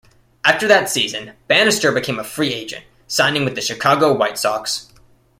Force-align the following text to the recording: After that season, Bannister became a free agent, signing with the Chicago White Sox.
After 0.43 0.67
that 0.67 0.89
season, 0.89 1.33
Bannister 1.47 1.91
became 1.91 2.17
a 2.17 2.23
free 2.23 2.55
agent, 2.55 2.85
signing 3.05 3.45
with 3.45 3.53
the 3.53 3.61
Chicago 3.61 4.11
White 4.17 4.39
Sox. 4.39 4.87